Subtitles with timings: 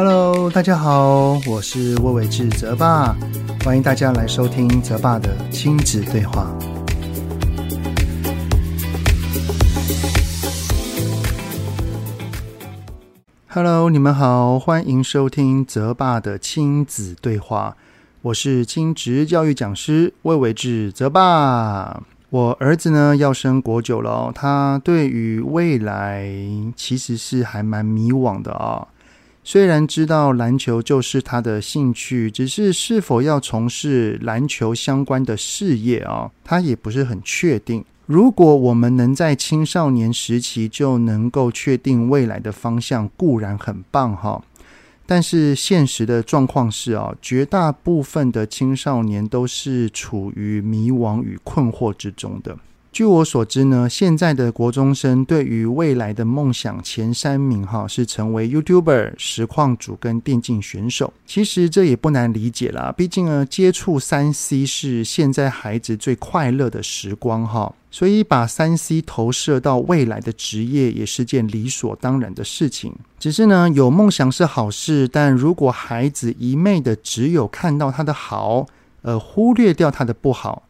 [0.00, 3.16] Hello，大家好，我是魏玮志泽爸，
[3.64, 6.56] 欢迎大家来收听泽爸的亲子对话。
[13.48, 17.76] Hello，你们好，欢迎收听泽爸的亲子对话，
[18.22, 22.00] 我是亲职教育讲师魏玮志泽爸。
[22.30, 26.30] 我儿子呢要升国九了，他对于未来
[26.76, 28.86] 其实是还蛮迷惘的啊。
[29.50, 37.82] 虽然知道篮球就是他的兴趣，只是是否要从事篮球相关的事业啊，他也不是很确定。
[38.04, 44.44] 如果我们能在青少年时期就能够确定未来的方向，固然很棒哈。
[45.06, 52.54] 但是现实的状况是啊，绝大部分的青少年都是处于迷惘与困惑之中的。
[52.90, 61.12] 据我所知呢，现在的国中生对于未来的梦想前三名哈是成为 YouTuber、实况主跟电竞选手。
[61.26, 67.72] 其实这也不难理解啦，毕竟呢，接触三 C 是现在孩子最快乐的时光哈。
[67.90, 72.94] 所以，把三 C 投射到未来的职业也是件理所当然的事情。
[73.18, 78.66] 只是呢，有梦想是好事，但如果孩子一昧的只有看到他的好，
[79.00, 80.64] 而忽略掉他的不好，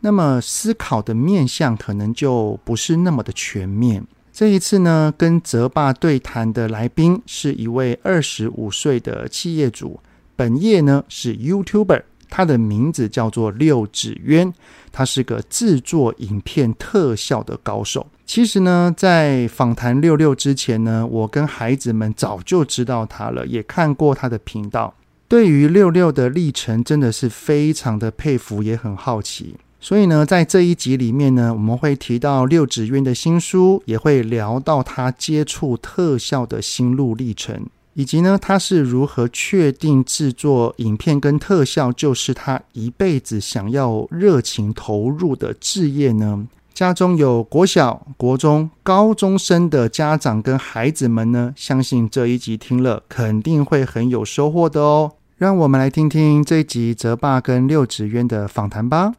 [0.00, 4.06] 那么思考的面向可能就不是那么的全面。
[4.32, 10.00] 这一次呢，跟泽爸对谈的来宾是一位二十五岁的企业主，
[10.36, 12.02] 本业呢是 YouTuber。
[12.32, 14.54] 他的名字叫做六指渊，
[14.92, 18.06] 他是个制作影片特效的高手。
[18.24, 24.94] 其实呢，在访谈六六之前呢，我跟孩子们早就知道他了，也看过他的频道。
[25.26, 29.56] 对于六六的历程，真的是非常的佩服，也很好奇。
[29.82, 37.66] 所以呢，在这一集里面呢，我们会提到六指渊的新书，也会聊到他接触特效的心路历程。
[37.94, 46.46] 以及呢，他是如何确定制作影片跟特效就是他一辈子想要热情投入的志业呢？
[46.72, 55.12] 家中有国小、国中、高中生的家长跟孩子们呢，相信这一集听了肯定会很有收获的哦。
[55.36, 59.14] 让我们来听听这一集泽爸跟六指渊的访谈吧。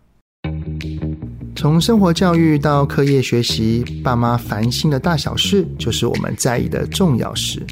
[1.62, 7.63] 从生活教育到课业学习，爸妈烦心的大小事，就是我们在意的重要事。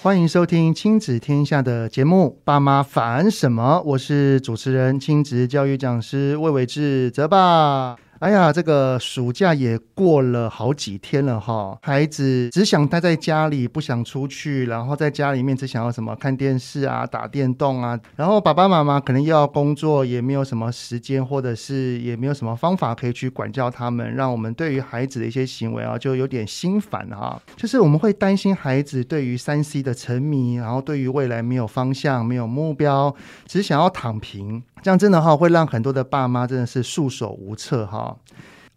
[0.00, 7.96] 欢迎收听亲子天下的节目《爸妈烦什么》，我是主持人、亲子教育讲师魏伟志泽爸。
[8.20, 27.40] 哎呀，这个暑假也过了好几天了哈，孩子只想待在家里，不想出去，然后在家里面只想要什么看电视啊、打电动啊，然后爸爸妈妈可能又要工作，也没有什么时间，或者是也没有什么方法可以去管教他们，让我们对于孩子的一些行为啊，就有点心烦哈。
[27.56, 33.16] 就是我们会担心孩子对于三 C 的沉迷，然后对于未来没有方向、没有目标，
[33.46, 34.62] 只想要躺平。
[34.82, 38.16] 这样真的哈，会让很多的爸妈真的是束手无策哈。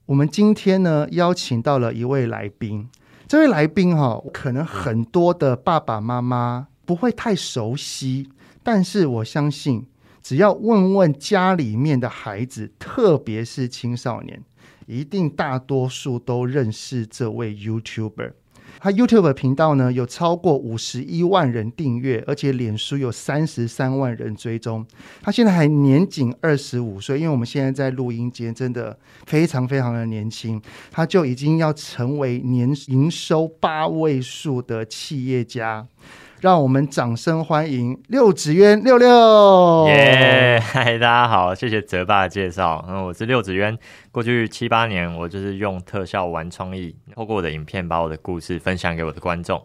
[0.05, 2.89] 我们今天呢，邀请到了一位来宾，
[3.27, 8.29] 这位来宾哈，可能很多的爸爸妈妈不会太熟悉，
[8.61, 9.85] 但是我相信，
[10.21, 14.43] 只要问问家里面的孩子，特别是青少年，
[14.85, 18.33] 一定大多数都认识这位 YouTuber。
[18.83, 24.85] 他 YouTube 频道呢，有超过五十一万人订阅，而且脸书有三十三万人追踪。
[25.21, 30.61] 他现在还年仅二十五岁，因为我们现在在录音间，真的非常非常的年轻，
[30.91, 35.87] 他就已经要成为年营收八位数的企业家。
[36.43, 39.87] 让我们掌声欢迎六子渊六六！
[39.87, 42.83] 耶，嗨，大家好，谢谢泽爸的介绍。
[42.85, 43.79] 嗯，我是六子渊。
[44.11, 49.63] 过去七八年，我就是用特效玩创意，透过我的影片，把我的故事分享给我的观众。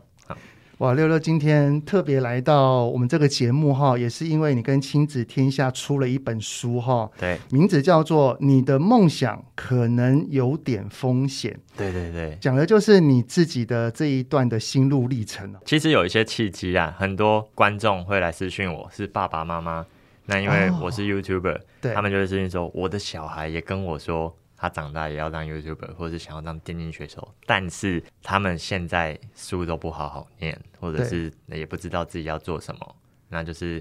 [0.79, 15.53] 哇，六六今天特别来到我们这个节目哈，也是因为你跟亲子天下出了一本书哈，对，名字叫做《你的梦想可能有点风险》，对对对，讲的就是你自己的这一段的心路历程。
[15.65, 19.85] 其实有一些契机啊，很多观众会来私讯我，是爸爸妈妈，
[20.27, 24.33] 那因为我是 YouTuber，哦，对，他们就会私信说，我的小孩也跟我说。
[24.61, 32.97] 他长大也要当 YouTuber，或者是想要当电竞选手，但是他们现在书都不好好念，或者是也不知道自己要做什么。
[33.29, 33.81] 那就是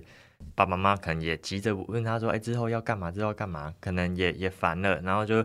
[0.53, 3.11] 爸爸妈妈可能也急着问他说：“哎，之后要干嘛？
[3.11, 5.43] 之后要干嘛？”可能也也烦了，然后就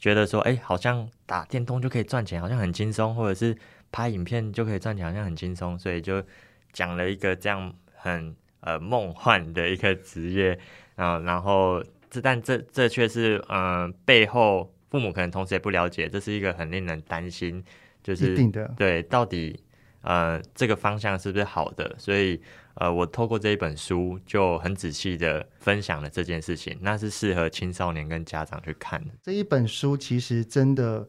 [0.00, 3.56] 觉得说：“哎，好像打电动就可以赚钱，好像很轻松；或者是
[3.92, 6.20] 拍影片就可以赚钱，好像很轻松。”所以就
[6.72, 10.58] 讲了一个这样很呃梦幻的一个职业，
[10.96, 11.80] 然后然后。
[12.12, 17.64] 这但这这却是嗯、呃、背后父母可能同时也不了解，这是一个很令人担心，
[18.04, 18.36] 就是
[18.76, 19.58] 对到底
[20.02, 21.92] 呃这个方向是不是好的？
[21.98, 22.38] 所以
[22.74, 29.10] 呃我透过这一本书就很仔细的分享了这件事情，那是适合青少年跟家长去看的。
[29.22, 31.08] 这一本书其实真的。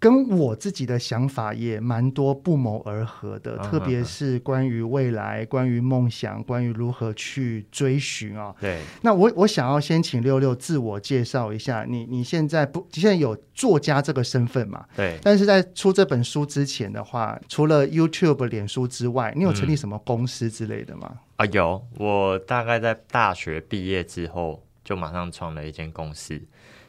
[0.00, 8.54] 跟我自己的想法也蛮多不谋而合的，嗯、特别是关于未来、嗯、关于梦想、关于如何去追寻啊。
[8.60, 14.84] 对，那我我想要先请六六自我介绍一下，你你现在不现在有作家这个身份嘛？
[14.94, 15.18] 对。
[15.22, 21.10] 但是在出这本书之前的话，除了 YouTube、脸书之外，你有成立什么公司之类的吗？
[21.10, 26.40] 嗯、啊，有，我大概在大学毕业之后就马上创了一间公司。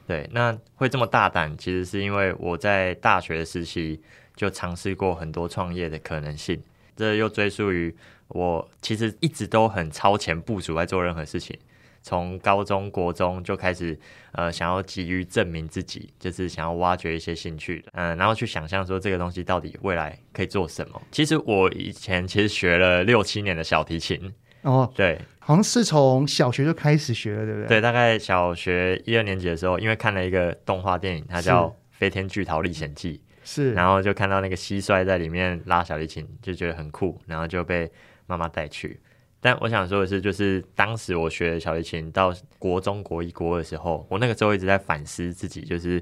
[0.09, 4.01] 对，那会这么大胆，其实是因为我在大学的时期
[4.35, 6.59] 就尝试过很多创业的可能性。
[6.95, 7.95] 这又追溯于
[8.29, 11.56] 我其实一直都很超前部署在做任何事情，
[12.01, 13.95] 从高中国中就开始，
[14.31, 21.00] 呃，想要急于证明自己，就是想要挖掘一些兴趣，嗯、呃，然后去想象说这个东西到底未来可以做什么。
[21.11, 24.33] 其实我以前其实学了六七年的小提琴。
[24.63, 25.17] 哦，对，
[25.50, 27.68] 好像是从小学就开始学了，对不对？
[27.68, 37.92] 对，大概小学一二年级的时候，因为看了一个动画电影，它叫《飞天巨桃历险记》，是，然后就看到那个蟋蟀在里面拉小提琴，就觉得很酷，然后就被
[38.28, 39.01] 妈妈带去。
[39.40, 46.00] 但我想说的是，就是当时我学小提琴到国中国一国二的时候，我那个时候一直在反思自己，就是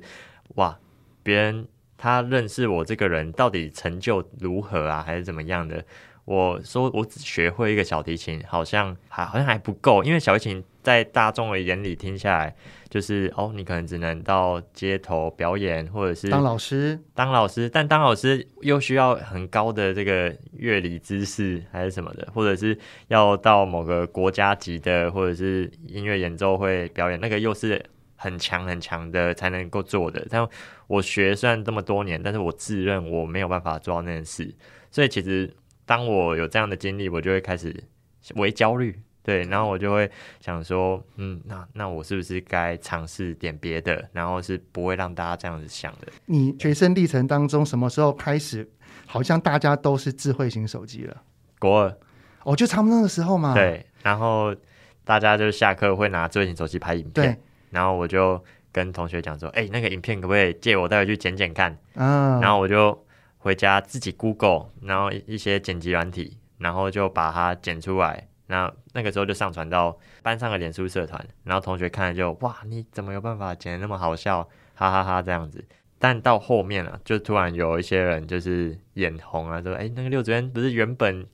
[0.55, 0.77] 哇，
[1.23, 1.65] 别人
[1.95, 5.81] 他认识我这个人到底成就如何啊，还是怎么样的？
[6.27, 12.53] 我说我只学会一个小提琴，好像还好像还不够，因为小提琴在大众的眼里听下来，
[12.89, 22.77] 就是哦，你可能只能到街头表演，或者是当老师，当老师，但当老师又需要很高的这个乐理知识还是什么的，或者是
[23.07, 27.81] 要到某个国家级的，或者是音乐演奏会表演，那个又是
[28.17, 30.27] 很强很强的才能够做的。
[30.29, 30.45] 但
[30.87, 34.53] 我学虽然这么多年，但是我自认我没有办法做到那件事，
[34.91, 35.49] 所以其实。
[35.87, 37.73] 当我有这样的经历，我就会开始
[38.35, 40.11] 为焦虑，对，然后我就会
[40.41, 46.07] 想说，嗯，那那我是不是该尝试点别的，然后是不会让大家这样子想的。
[46.25, 48.69] 你学生历程当中，什么时候开始，
[49.05, 51.23] 好像大家都是智慧型手机了？
[51.57, 51.97] 国二，
[52.43, 53.53] 哦，就差不多那个时候嘛。
[53.53, 54.53] 对，然后
[55.05, 58.43] 大家就下课会拿智慧型手机拍影片，然后我就
[58.73, 61.77] 跟同学讲说，哎，那个影片可不可以借我带回去剪剪看？
[61.93, 63.06] 嗯，然后我就。
[63.37, 68.27] 回家自己 Google，然后一些剪辑软体，然后就把它剪出来。
[68.47, 74.41] 那那个时候就上传到班上的脸书社团，然后同学看了就哇，你怎么有办法剪得那么好笑？
[74.73, 75.63] 哈哈哈哈这样子。
[75.99, 81.25] 但到后面啊，就突然有一些人就是眼红啊，说哎，那个六子渊不是原本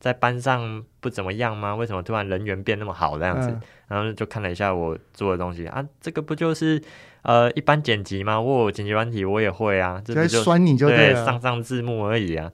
[0.00, 1.74] 在班上不怎么样吗？
[1.74, 3.50] 为什么突然人缘变那么好这样子？
[3.50, 6.82] 嗯、然后就看了一下我做的东西啊，这个不就是。
[7.22, 12.50] 呃，一般剪辑嘛，我剪辑软体我也会啊，就酸你就对，上上字幕而已啊。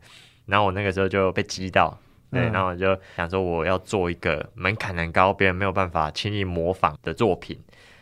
[0.46, 1.98] 然后我那个时候就被激到，
[2.30, 7.58] 对，嗯、然后我就想说我要做一个门槛很高，别人没有办法轻易模仿的作品。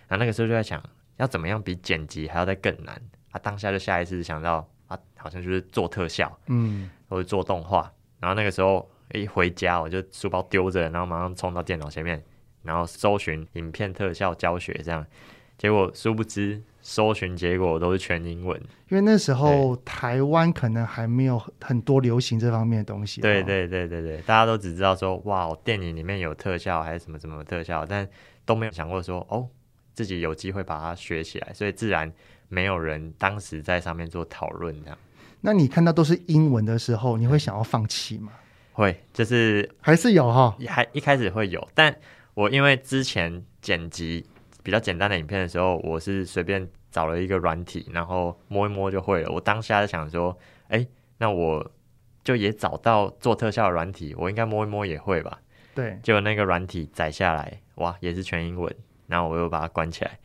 [0.09, 0.83] 然后那个时候就在想，
[1.17, 3.39] 要怎么样比剪辑还要再更难啊？
[3.39, 7.93] 当下就下意识想到啊，好像就是做特效，嗯，或者做动画。
[8.19, 12.21] 然后那个时候一回家，我就书包丢着，然后马上冲到电脑前面，
[12.62, 15.07] 然后搜寻影片特效教学这样。
[15.59, 18.61] 结果殊不知，搜寻结果都是全英文，
[18.91, 23.23] 因为那时候台湾可能还没有很多流行这方面的东西。
[23.23, 28.07] 对对对对对，大家都只知道说哇，电影里面有特效还是什么什么特效，但
[28.45, 29.49] 都没有想过说哦，
[29.95, 32.13] 自己有机会把它学起来，所以自然
[32.49, 34.99] 没有人当时在上面做讨论这样。
[35.41, 38.31] 那你看到都是英文的时候，你会想要放弃吗？
[38.75, 41.97] 会，就是还是有哈，还一开始会有，但
[42.35, 44.27] 我因为之前剪辑。
[44.66, 49.30] 比较简单的影片的时候，我是随便找了一个软体，然后摸一摸就会了。
[49.30, 50.85] 我当下就想说，哎，
[51.18, 51.70] 那我
[52.25, 55.40] 就也找到做特效的软体，我应该摸一摸也会吧？
[55.73, 55.96] 对。
[56.02, 58.75] 结果那个软体载下来，哇，也是全英文，
[59.06, 60.18] 然后我又把它关起来。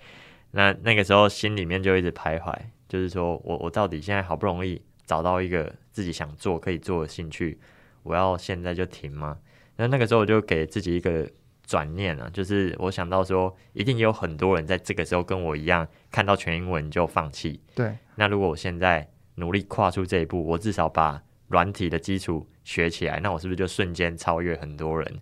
[0.50, 2.51] 那那个时候心里面就一直徘徊，
[2.89, 7.60] 就是说我我到底现在好不容易找到一个自己想做可以做的兴趣，
[8.01, 9.38] 我要现在就停吗？
[9.75, 11.29] 那那个时候我就给自己一个。
[11.72, 17.62] 转念啊，就是我想到说，一定有很多人在这个时候跟我一样，看到全英文就放弃。
[17.74, 25.20] 对，那如果我现在努力跨出这一步，我至少把软体的基础学起来，那我是不是就瞬间超越很多人？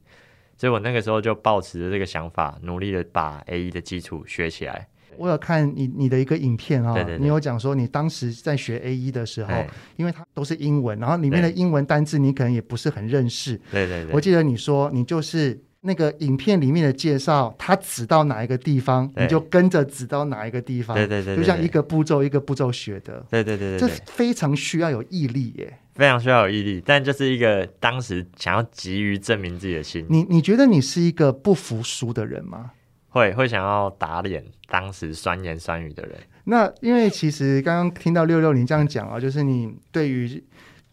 [0.58, 4.88] 所以我那个时候就抱持着这个想法，努力的把 A 一的基础学起来。
[5.18, 9.53] 我有看你你的一个影片啊、哦，对对对，你有讲说你当时在学 A 一的时候，
[9.98, 13.56] 因为它都是英文，然后里面的英文单字你可能也不是很认识。
[13.72, 15.63] 对对对，我记得你说你就是。
[15.81, 20.93] 那个影片里面的介绍，他指到哪一个地方，你就跟着指到哪一个地方。
[20.93, 23.25] 对对对，就像一个步骤一个步骤学的。
[23.29, 26.83] 对对对对，这非常需要有毅力耶，非常需要有毅力。
[26.86, 30.05] 但就是一个当时想要急于证明自己的心。
[30.09, 32.71] 你你觉得你是一个不服输的人吗？
[33.07, 36.15] 会会想要打脸当时酸言酸语的人。
[36.43, 40.43] 那因为其实刚刚听到六六你这样讲啊，就是你对于。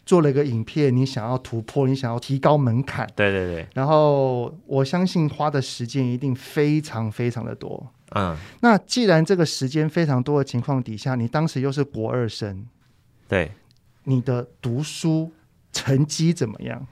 [0.07, 3.67] 做了一个影片，你想要突破，你想要提高门槛，对对对。
[3.73, 7.85] 然后我相信花的时间一定非常非常的多。
[8.15, 12.65] 嗯，那既然这个时间非常多的情况底下，你当时又是国二生，
[13.27, 13.51] 对，
[14.05, 15.29] 你的读书
[15.73, 16.87] 成绩怎么样？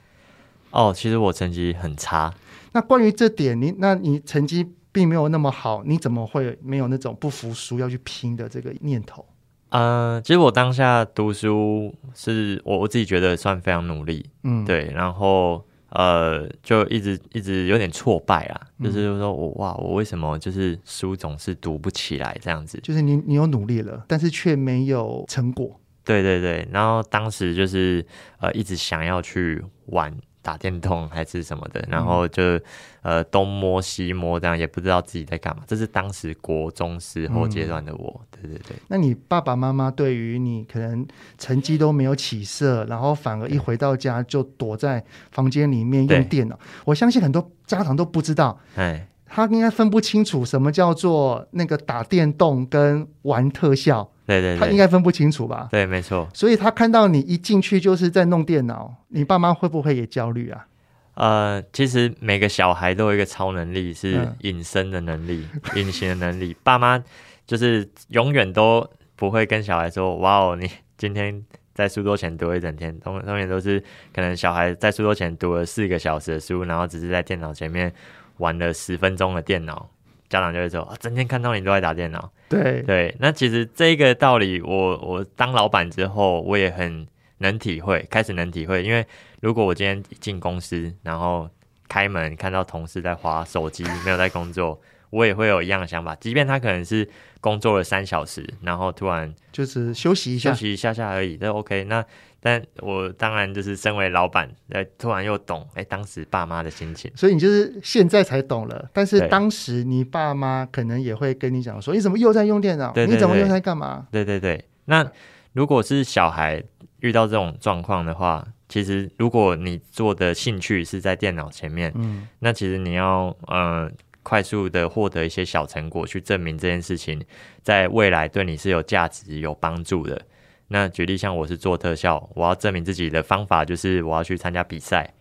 [0.72, 2.34] 哦，其实我成绩很差。
[2.74, 9.26] 那关于这点，你那你成绩并没有那么好，你怎么会没有那种不服输要去拼的这个念头？
[9.70, 22.80] 呃，其实我当下读书是我我自己觉得算非常努力，嗯，对，然后呃，就一直一直有点挫败啊，嗯、就是说我哇，我为什么就是书总是读不起来这样子？
[22.82, 25.80] 就是你你有努力了，但是却没有成果。
[26.04, 28.06] 对对对，然后当时就是
[28.40, 30.16] 呃，一直想要去玩。
[30.46, 32.62] 打电动还是什么的，然后就、嗯、
[33.02, 35.64] 呃东摸西摸，这样也不知道自己在干嘛。
[35.66, 38.78] 这是当时国中时候阶段的我，嗯、对对对。
[38.88, 41.04] 那你爸爸妈妈对于你可能
[41.40, 54.12] 成绩都没有起色，然后反而一回到家就躲在房间里面用电脑，我相信很多家长都不知道，哎，他应该分不清楚什么叫做那个打电动跟玩特效。
[54.26, 55.68] 对对对，他应该分不清楚吧？
[55.72, 56.28] 对，没错。
[56.34, 60.66] 所以他看到你一进去就是在弄电脑，你爸妈会不会也焦虑啊？
[61.14, 66.54] 呃，其实每个小孩都有一个超能力，是隐身的能力、隐、嗯、形的能力。
[66.64, 67.02] 爸妈
[67.48, 71.42] 就是永远都不会跟小孩说：“哇哦，你今天
[71.74, 73.82] 在书桌前读了一整天。”通通常都是
[74.14, 77.94] 可能小孩在书桌前读了四个小时的书，然后只是在电脑前面
[78.40, 79.90] 玩了十分钟的电脑。
[80.30, 87.08] 家长就会说：“啊，整天看到你都在打电脑。”对对，那其实这个道理我，我我当老板之后，我也很
[87.40, 88.84] 能体会，开始能体会。
[88.84, 89.06] 因为
[89.42, 91.50] 如果我今天进公司，然后
[91.88, 94.80] 开门看到同事在滑手机，没有在工作，
[95.10, 96.16] 我也会有一样的想法。
[96.16, 97.08] 即便他可能是
[97.42, 101.84] 工作了三小时，然后突然就是休息一下，休息一下下而已，这 OK。
[101.86, 102.04] 那
[102.46, 108.88] 但我当然就是身为老板，哎，突然又懂哎，当时爸妈的心情，所以你就是现在才懂了。
[108.94, 112.94] 但是当时你爸妈可能也会跟你讲说，你怎么又在用电脑？
[113.08, 114.06] 你怎么又在干嘛？
[114.12, 114.64] 对对对。
[114.86, 115.12] 那
[115.54, 116.64] 如果是小孩
[117.00, 123.90] 遇到这种状况的话，其实如果你做的兴趣是在电脑前面，嗯，那其实你要呃
[124.22, 127.20] 快速的获得一些小成果，去证明这件事情
[127.64, 130.22] 在未来对你是有价值、有帮助的。
[130.68, 135.14] 那举例像我是做特效，我要证明自己的方法就是我要去参加比赛，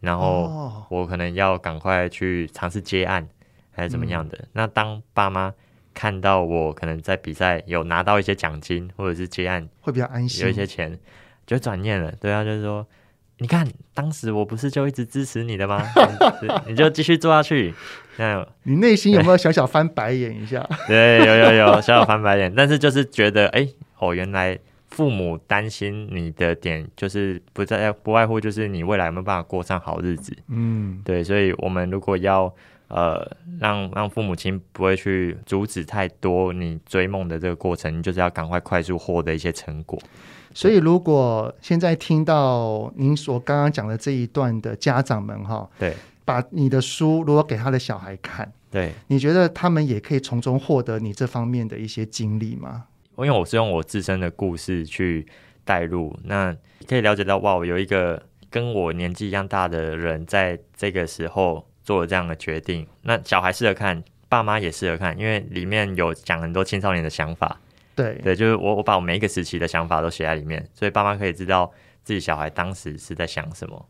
[0.00, 3.28] 然后我可能要赶快去尝试接案，
[3.70, 4.36] 还是怎么样的。
[4.38, 5.54] 嗯、那当爸妈
[5.94, 10.98] 看到我可能在比赛有拿到一些奖金或者是接案，会比较安心，有一些钱
[11.46, 12.12] 就转念了。
[12.20, 12.84] 对啊，就是说，
[13.38, 13.64] 你看
[13.94, 15.80] 当时我不是就一直支持你的吗？
[16.66, 17.72] 你就继续做下去。
[18.16, 20.68] 那 你内心有没有 小小翻白眼一下？
[20.88, 24.58] 对，有有有小小翻白眼，但是就是觉得，哎、欸，哦，原来。
[24.90, 30.36] 父母担心你的点，就是不在不外乎就是你未来有没有办法过上好日子。
[30.48, 32.52] 嗯，对，所以我们如果要
[32.88, 33.30] 呃
[33.60, 39.98] 让让父母亲不会去阻止太多你追梦的这个过程，你就是要赶快快速获得一些成果。
[40.54, 52.86] 所以，如果现在听到您所刚刚讲的这一段的家长们哈，对，把你的书如果给他的小孩看，对，你觉得他们也可以从中获得你这方面的一些经历吗？
[53.24, 55.26] 因为我是用我自身的故事去
[55.64, 56.56] 带入，那
[56.86, 62.86] 可以了解到，哇，我有一个跟我年纪一样大的人，在这个时候做了这样的决定。
[63.02, 67.60] 那小孩适合看，爸妈也适合看，因为里面有讲很多青少年的想法。
[67.94, 71.70] 对对，就是我我把我每一个时期的想法都写在里面，所以爸妈可以知道
[72.04, 73.88] 自己小孩当时是在想什么。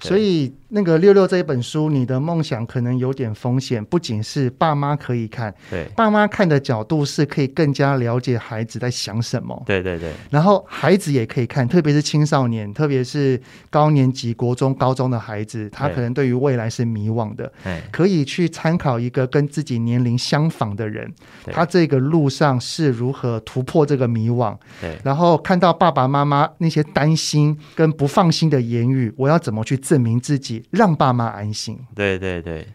[0.00, 17.50] 所以那个六六这一本书，你的梦想可能有点风险，不仅是爸妈可以看，对，爸妈看的角度是可以更加了解孩子在想什么，对对对，然后孩子也可以看，特别是青少年，特别是高年级、国中、高中的孩子，他可能对于未来是迷惘的，
[17.90, 21.10] 可以去参考一个跟自己年龄相仿的人，
[21.46, 31.78] 他这个路上是如何突破这个迷惘，对，然后看到爸爸妈妈那些担心跟不放心的言语，我要怎么去证明自己，让爸妈安心。
[31.94, 32.66] 对对对，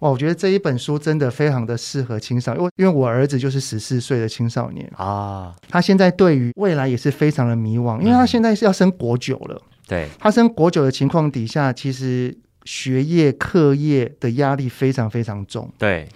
[0.00, 9.62] 哇，我觉得这一本书真的非常的适合青少年，因为因为我儿子就是十四岁的青少年啊，他现在对于未来也是非常的迷惘，因为他现在是要升国九了。
[9.86, 15.72] 对，他升国九的情况底下，其实学业课业的压力非常非常重。
[15.78, 16.06] 对，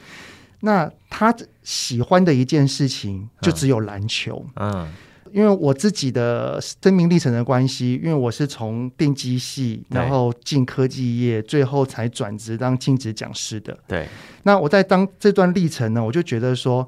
[0.61, 4.45] 那他喜欢的一件事情就只有篮球。
[4.57, 4.71] 嗯。
[4.73, 4.89] 嗯
[5.33, 13.77] 因为我自己的生命历程的关系，因为我是从电机系，然后进科技业，最后才转职当亲子讲师的。
[13.87, 14.07] 对，
[14.43, 16.87] 那我在当这段历程呢，我就觉得说，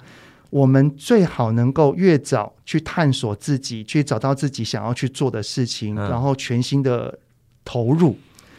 [0.51, 7.19] 我们最好能够越早去探索自己，去找到自己想要去做的事情，嗯、然后全心的
[7.65, 8.17] 投入，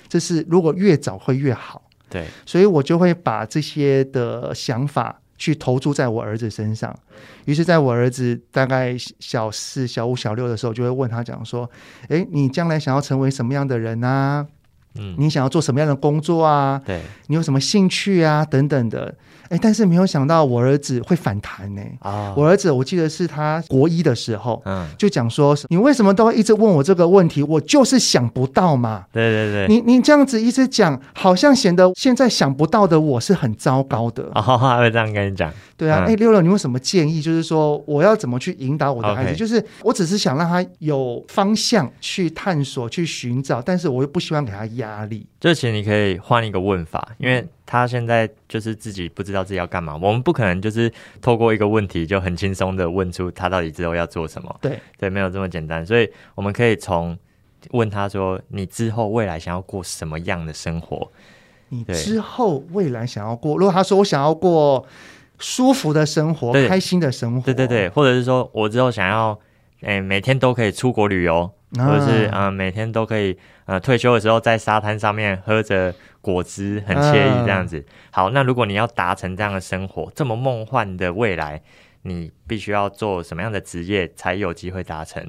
[0.09, 1.81] 这是如果越早会越好。
[2.09, 5.21] 对，所以我就会把这些的想法。
[5.37, 6.97] 去投注在我儿子身上，
[7.45, 11.69] 于是，在我儿子大概小四、小五、小六的时候，就会问他讲说
[12.09, 14.47] ：“诶，你将来想要成为什么样的人啊？
[14.97, 16.81] 嗯，你想要做什么样的工作啊？
[16.85, 18.43] 对，你有什么兴趣啊？
[18.45, 19.13] 等等的。”
[19.47, 21.81] 哎，但是没有想到我儿子会反弹呢。
[21.99, 27.43] 啊，我儿子我记得是他国一的时候，嗯，就讲说，你为什么都会一直问我这个问题？
[27.43, 29.05] 我就是想不到嘛。
[29.13, 34.23] 对对对，你你这样子一直讲，好像显得现在想不到的我是很糟糕的。
[34.33, 35.53] 哦，他会这样跟你讲。
[35.77, 37.21] 对啊，哎，六六，你有什么建议？
[37.21, 39.35] 就是说，我要怎么去引导我的孩子？
[39.35, 45.27] 就是我只是想让他有方向去探索、去寻找，但是我又不希望给他压力。
[45.39, 47.47] 就其实你可以换一个问法，因为。
[47.67, 50.89] 他现在就是自己不知道自己要干嘛，我们不可能就是
[51.19, 54.55] 透过一个问题就很轻松的问出他到底之后要做什么。
[54.61, 57.17] 对对，没有这么简单，所以我们可以从
[57.71, 61.11] 问他说：“你之后未来想要过什么样的生活？”
[61.69, 64.85] 你之后未来想要过，如果他说我想要过
[65.39, 69.37] 舒服的生活、开心的生活，对对对，或者是说我之后想要，
[69.81, 71.51] 诶，每天都可以出国旅游。
[71.77, 77.83] 或者是嗯、呃，每天都可以呃，退休的时候在沙滩上面喝着果汁，很惬意这样子。
[78.11, 81.61] 好，那如果你要达成这样的生活，这么梦幻的未来，
[82.03, 85.25] 你必须要做什么样的职业才有机会达成？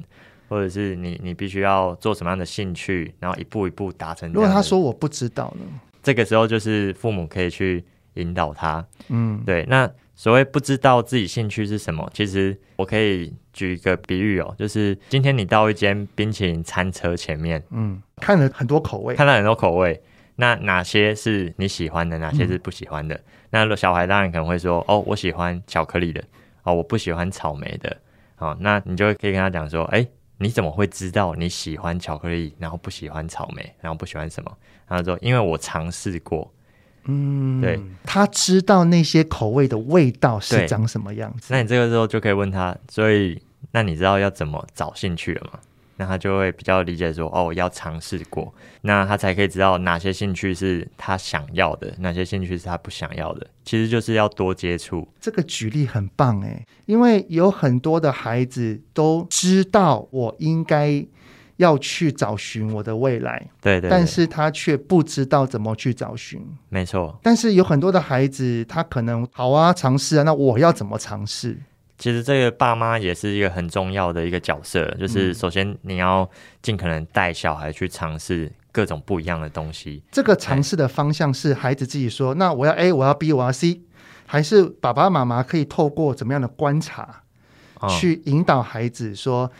[0.49, 4.31] 或者是你你必须要做什么样的兴趣，然后一步一步达成？
[4.31, 5.65] 如果他说我不知道呢？
[6.01, 8.85] 这个时候就是父母可以去引导他。
[9.09, 9.89] 嗯，对，那。
[10.17, 20.01] 所谓不知道自己兴趣是什么，其实我可以举一个比喻哦，就是今天你到一间冰淇淋餐车前面，嗯，看了很多口味，看了很多口味，
[20.37, 23.13] 那哪些是你喜欢的，哪些是不喜欢的？
[23.13, 26.23] 嗯、那小孩当然可能会说，哦，我喜欢巧克力的，
[26.63, 27.95] 哦，我不喜欢草莓的，
[28.39, 30.03] 哦，那你就会可以跟他讲说，哎，
[30.39, 34.51] 你怎么会知道你喜欢巧克力，然后不喜欢草莓，然后不喜欢什么？
[34.87, 36.51] 然后说，因为我尝试过。
[37.07, 41.47] 嗯，对，他知道那些口味的味道是长什么样子。
[41.49, 43.41] 那你这个时候就可以问他，所以
[43.71, 45.59] 那你知道要怎么找兴趣了吗？
[45.99, 53.47] 那他就会比较理解说，哦，要尝试过，那他才可以知道哪些兴趣是他想要的，哪些兴趣是他不想要的。
[53.65, 55.07] 其实就是要多接触。
[55.19, 61.05] 这个举例很棒诶，因为有很多的孩子都知道我应该。
[61.57, 66.39] 要去找寻我的未来，对，对对，但是他却不知道怎么去找寻，
[66.69, 67.19] 没错。
[67.23, 71.57] 但是有很多的孩子，他可能好啊，尝试啊，那我要怎么尝试？
[71.97, 76.29] 其实这个爸妈也是一个很重要的一个角色，就是首先你要
[76.61, 80.03] 尽可能带小孩去尝试各种不一样的东西。
[80.11, 83.81] 这个尝试的方向是孩子自己说，那我要 A，我要 B，我要 C，
[84.27, 87.23] 还是爸爸妈妈可以透过怎么样的观察，
[87.89, 89.51] 去引导孩子说。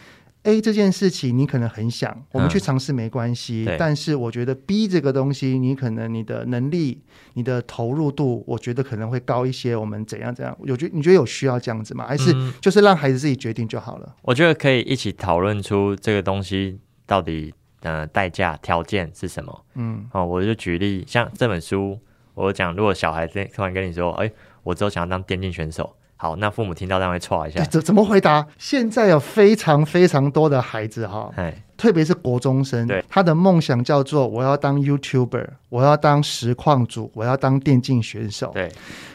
[0.47, 3.65] A 这件事情你可能很想，我们去尝试没关系。
[3.67, 7.01] 嗯、但是我觉得 B 这个东西，你可能你的能力、
[7.33, 9.75] 你的投入度，我觉得可能会高一些。
[9.75, 10.57] 我们怎样怎样？
[10.63, 12.07] 有觉你觉得有需要这样子吗？
[12.07, 14.05] 还是就是让孩子自己决定就好了？
[14.07, 19.65] 嗯、我觉得可以一起讨论出这个东西到底呃代价条件是什么。
[19.75, 21.99] 嗯，哦，我就举例，像这本书，
[22.35, 24.31] 我讲如果小孩子突然跟你说，哎，
[24.63, 25.93] 我之后想要当电竞选手。
[26.19, 28.45] 好，那父母听到这样会剉一下，怎怎么回答？
[28.57, 38.49] 现在有非常非常多的孩子哈，嘿特别是国中生，对他的梦想叫做我要当 YouTuber，我要当实况主，我要当电竞选手。
[38.51, 38.71] 对，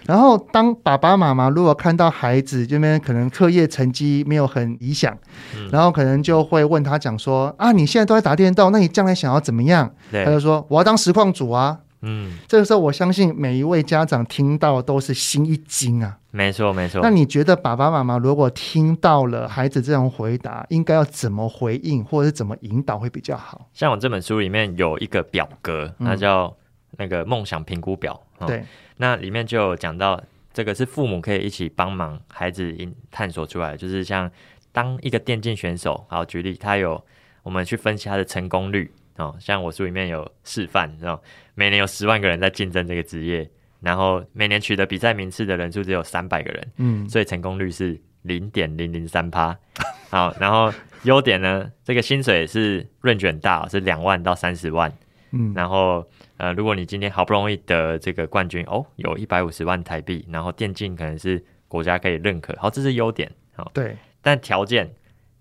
[0.06, 5.12] 然后当爸爸妈妈如果看到孩子这边可能课业成绩没有很理想，
[5.56, 9.92] 嗯、然后可能就会问他讲说啊，你现在都在打电动，那你将来想要怎么样？
[10.12, 11.80] 他就说我要当实况主啊。
[12.02, 16.18] 嗯，这个时候我相信每一位家长听到都是心一惊啊。
[16.34, 17.00] 没错，没错。
[17.02, 23.68] 那你觉得爸爸妈妈如果听到了孩子这种回答，应该要怎么回应，或者是怎么引导会比较好？
[23.74, 26.56] 像我这本书里面有一个表格，那叫
[26.96, 28.18] 那个梦想评估表。
[28.46, 28.64] 对，
[28.96, 30.18] 那里面就有讲到，
[30.52, 32.74] 这个是父母可以一起帮忙孩子
[33.10, 34.30] 探索出来，就是像
[34.72, 37.04] 当一个电竞选手，好举例，他有
[37.42, 38.90] 我们去分析他的成功率。
[39.18, 41.22] 哦，像我书里面有示范，知道
[41.54, 43.48] 每年有十万个人在竞争这个职业，
[43.82, 49.58] 然后每年取得比赛名次的人数只有三百个人，嗯，所以成功率是零点零零三趴。
[50.08, 54.92] 好，然后优点呢，这个薪水是 range 很大，是两万到三十万，
[55.32, 64.88] 嗯，然后呃，如果你今天好不容易得这个冠军哦，有一百五十万台币，然后电竞可能是国家可以认可，好，这是优点，好，对，但条件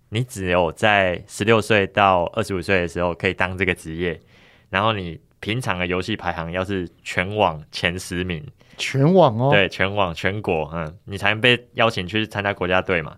[0.10, 4.20] 你只有在十六岁到二十五岁的时候可以当这个职业，
[4.70, 8.42] 然后你平常的游戏排行要是全网前十名。
[8.78, 13.18] 全网哦，对，全网全国，嗯，你才能被邀请去参加国家队嘛。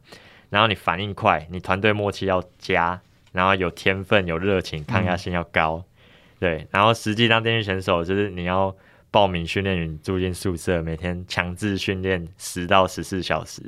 [0.50, 3.00] 然后你反应快，你团队默契要佳，
[3.32, 5.94] 然后有天分、有热情、抗压性要高，嗯、
[6.40, 6.68] 对。
[6.72, 8.76] 然后实际当电竞选手，就是你要
[9.10, 13.62] 报名训练营，住进宿舍，每天强制训练十到十四小时，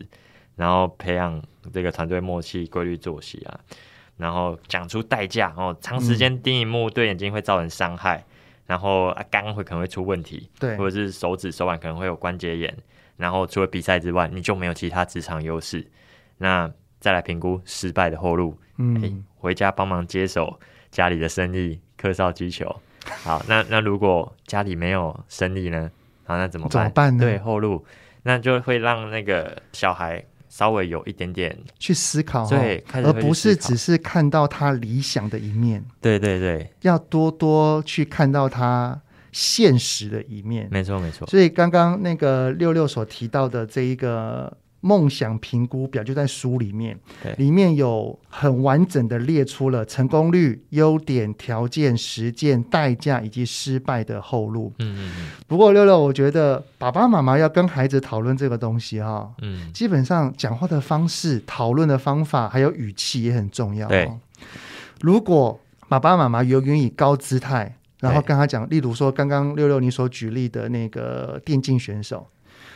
[0.56, 1.42] 然后培养
[1.72, 3.60] 这个团队默契、规律作息啊，
[4.18, 8.18] 然后讲出代价哦，长时间盯荧幕对眼睛会造成伤害。
[8.18, 8.32] 嗯
[8.66, 12.76] 然后啊，肝会可能会出问题，对，或者是手指手腕可能会有关节炎。
[13.18, 15.86] 然后除了比赛之外，你就没有其他职场优势。
[16.38, 20.60] 那再来评估失败的后路，嗯，欸、回家帮忙接手
[20.92, 22.76] 家里的生意，客少击球。
[23.24, 25.90] 好，那那如果家里没有生意呢？
[26.26, 26.72] 好，那怎么办？
[26.72, 27.24] 怎么办呢？
[27.24, 27.86] 对，后路，
[28.24, 30.26] 那就会让那个小孩。
[30.58, 35.84] 稍微有一点点去思考，对，而不是只是看到他理想的一面。
[36.00, 38.98] 对对对，要多多去看到他
[39.34, 40.70] 现实的一面。
[40.72, 41.28] 没错没错。
[41.28, 44.56] 所以刚刚那个六六所提到的这一个。
[44.86, 54.72] 梦想评估表就在书里面，对，里面有很完整的列出了成功率、优点、条件、实践、代价以及失败的后路。
[54.78, 55.28] 嗯嗯嗯。
[55.48, 63.90] 不过六六，我觉得爸爸妈妈要跟孩子讨论这个东西哈、哦，嗯，基本上讲话的方式、讨论的方法还有语气也很重要、哦。
[63.90, 64.12] 对，
[65.02, 72.28] 如果爸爸妈妈永远以高姿态，然后跟他讲，例如说刚刚六六你所举例的那个电竞选手。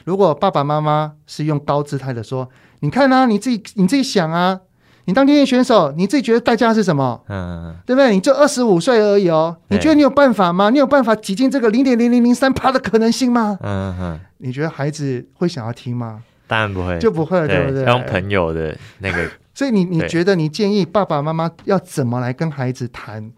[0.09, 2.49] 如果爸爸妈妈是用高姿态的说
[2.81, 4.59] ：“你看啊，你自己你自己想啊，
[5.05, 7.21] 你当电竞选手，你自己觉得代价是什么？
[7.29, 8.11] 嗯，对不对？
[8.15, 10.71] 你就二十五岁而已哦，你觉得你有办法吗？
[10.71, 13.59] 你有办法挤进这个零点零零零三趴的可能性吗？
[13.61, 16.23] 嗯哼，你觉得孩子会想要听吗？
[16.47, 17.83] 当然不会，就不会了，对不对？
[17.85, 23.31] 用朋友的那个， 所以你你觉得你建议爸爸妈妈要怎么来跟孩子谈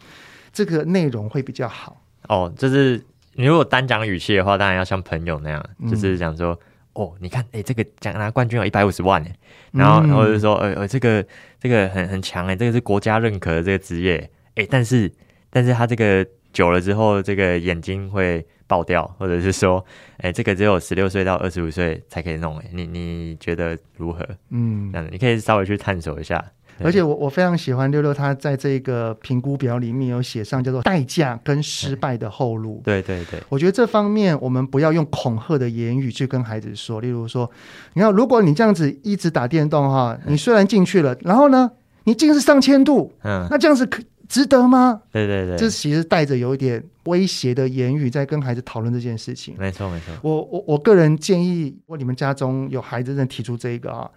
[0.53, 1.97] 这个内容会比较好？
[2.29, 3.03] 哦，就是。
[3.33, 6.59] 你如果单讲语气的话，当然要像朋友那样，嗯、就是讲说，
[6.93, 9.23] 哦，你看，哎、欸，这个奖拿冠军有一百五十万，
[9.71, 11.25] 然后，嗯、然后就是说，呃呃，这个
[11.59, 15.11] 这个很很强，哎，这个是国家认可的这个职业，哎，但是，
[15.49, 19.83] 但是他这个久了之后，这个眼睛会爆掉，或者是说，
[20.17, 24.27] 哎，这个只有十六岁到二十五岁才可以弄，哎，你你觉得如何？
[24.49, 26.43] 嗯，这样子，你可以稍微去探索一下。
[26.83, 32.81] 而且我我非常喜欢六六，他在这个评估表里面有写上叫做代价跟失败的后路。
[32.83, 37.49] 对对对，我觉得这方面我们不要用恐吓的言语去跟孩子说，例如说，
[37.93, 41.71] 你看，如果你这样子一直打电动哈，你虽然进去了，然后呢，
[42.05, 45.01] 你近视上千度，嗯，那这样子可值得吗？
[45.11, 49.53] 对对对，这其实带着有一点威胁的言语在跟孩子讨论这件事情。
[49.57, 54.09] 没错没错，我我我个人建议，如果你们家中有孩子在提出这一个啊。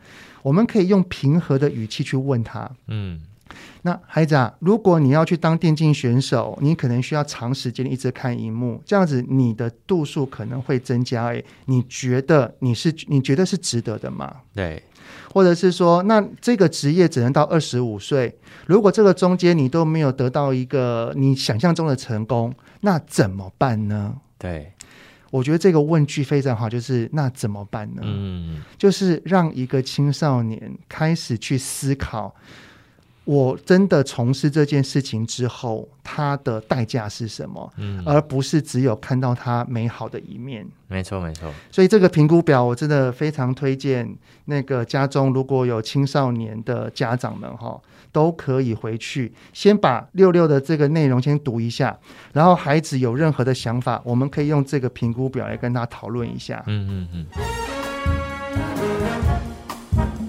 [0.44, 3.18] 我们可以用平和的语气去问他，嗯，
[3.81, 11.29] 那孩子啊，如果你要去当电竞选手，你可能需要长时间一直看荧幕，这样子你的度数可能会增加。
[11.29, 14.37] 诶，你觉得你是你觉得是值得的吗？
[14.55, 14.83] 对，
[15.35, 24.14] 或者是说，那这个职业只能到二十五岁，如果这个中间你都没有得到一个你想象中的成功，那怎么办呢？
[24.38, 24.70] 对。
[25.33, 28.03] 我觉得这个问句非常好，就是那怎么办呢？
[28.05, 32.33] 嗯，就是让一个青少年开始去思考，
[33.25, 37.73] 我真的从事这件事情之后，他的代价是什么？
[37.77, 40.67] 嗯，而不是只有看到他美好的一面。
[40.89, 41.53] 没错，没错。
[41.71, 47.81] 所以这个评估表，我真的非常推荐那个家中如果有青少年的家长们哈。
[48.13, 51.99] 都可以回去，先把六六的这个内容先读一下，
[52.33, 56.63] 然后孩子有任何的想法，我们可以用这个评估表来跟他讨论一下。
[56.69, 57.27] 嗯嗯
[59.99, 60.24] 嗯。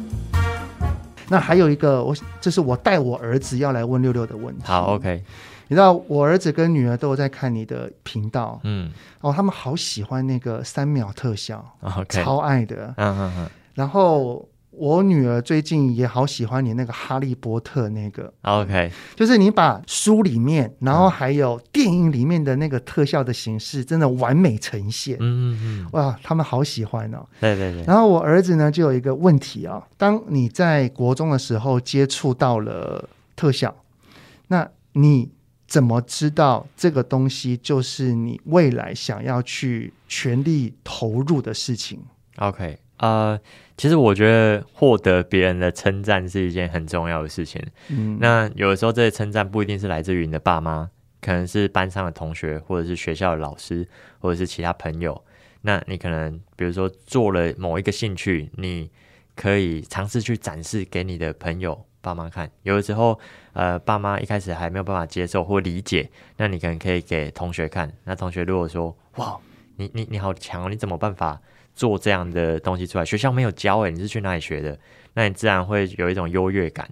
[1.29, 4.63] 那还有一个，我这是我带我儿子要来问六六的问题。
[4.65, 5.23] 好，OK。
[5.67, 12.93] 你知道我儿子跟女儿都有在看你的频道，嗯，哦，他们好喜欢那个三秒特效，OK，超爱的。
[12.97, 13.49] 嗯嗯嗯。
[13.73, 14.47] 然后。
[14.77, 25.15] 我女儿最近也好喜欢你那个哈利波特那个，OK，就是你把书里面，然后还有电影里面的那个特效的形式，真的完美呈现。
[25.19, 27.25] 嗯嗯嗯，哇，他们好喜欢哦。
[27.39, 27.83] 对对对。
[27.83, 33.75] 然后我儿子呢，就有一个问题啊，当你在国中的时候接触到了特效，
[34.47, 35.31] 那你
[35.67, 42.01] 怎么知道这个东西就是你未来想要去全力投入的事情
[42.38, 42.77] ？OK。
[42.97, 43.38] 呃，
[43.77, 47.61] 其实我觉得获得别人的称赞是一件很重要的事情。
[47.89, 50.89] 嗯，那有的时候这些称赞不一定是来自于你的爸妈
[51.21, 53.88] 可能是班上的同学，或者是学校的老师，
[54.19, 55.21] 或者是其他朋友。
[55.61, 58.91] 那你可能比如说做了某一个兴趣，你
[59.35, 62.49] 可以尝试去展示给你的朋友、爸妈看。
[62.61, 63.19] 有的时候，
[63.53, 67.91] 呃，爸妈一开始还没有办法接受或理解，那你可能可以给同学看。
[68.03, 69.38] 那同学如果说：“哇，
[69.77, 71.41] 你你你好强哦，你怎么办法
[71.75, 73.05] 做这样的东西出来？
[73.05, 74.77] 学校没有教诶，你是去哪里学的？”
[75.13, 76.89] 那你自然会有一种优越感。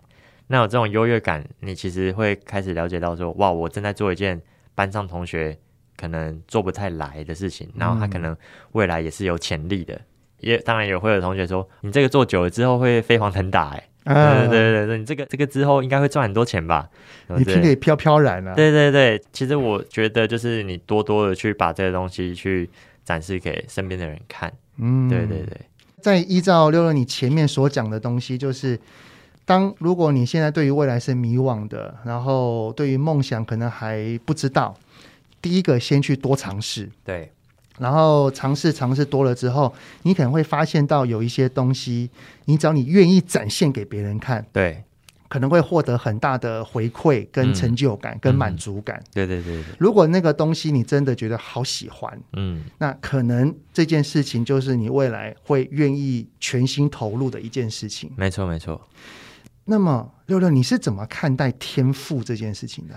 [0.48, 4.42] 那有这种优越感，你其实会开始了解到说：“哇，我正在做一件
[4.76, 5.58] 班上同学。”
[5.96, 8.36] 可能做不太来的事情，然后他可能
[8.72, 10.02] 未来也是有潜力的，嗯、
[10.40, 13.70] 也当然也会有同学说，你这个做久了之后会飞黄腾达，
[14.04, 16.90] 哎、啊，对对对，你这个这个之后应该会赚很多钱吧？
[17.28, 18.56] 你听得飘飘然啊。
[18.56, 22.68] 对对对，其实我觉得就是你多多的去把这个东西去
[23.06, 25.62] 展示给身边的人看，嗯，对对对。
[26.02, 28.80] 再依照六六你前面所讲的东西，就是
[29.46, 34.76] 当如果你现在对于未来是迷惘的，然后对于梦想可能还不知道。
[35.42, 37.30] 第一个，先去多尝试，对，
[37.78, 42.10] 然后尝试尝试多了之后，你可能会发现到有一些东西，
[42.46, 44.84] 你只要你愿意展现给别人看，对，
[45.34, 48.98] 可能会获得很大的回馈、跟成就感、嗯、跟满足感。
[49.00, 58.12] 嗯、对对对对，如果那个东西你真的觉得好喜欢，嗯，那可能这件事情就是你未来会愿意全心投入的一件事情。
[58.16, 58.80] 没错没错。
[59.66, 62.94] 那么六六，你是怎么看待天赋这件事情的？